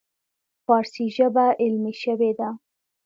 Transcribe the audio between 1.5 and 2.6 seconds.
علمي شوې ده.